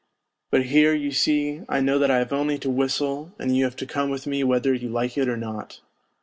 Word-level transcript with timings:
But 0.49 0.65
here, 0.65 0.95
you 0.95 1.11
I 1.69 1.79
know 1.79 1.99
that 1.99 2.09
I 2.09 2.17
have 2.17 2.33
only 2.33 2.57
to 2.57 2.71
whistle 2.71 3.35
and 3.37 3.55
you 3.55 3.65
have 3.65 3.75
to 3.75 3.85
come 3.85 4.09
with 4.09 4.25
me 4.25 4.43
whether 4.43 4.73
you 4.73 4.89
like 4.89 5.15
it 5.15 5.29
or 5.29 5.37
not. 5.37 5.79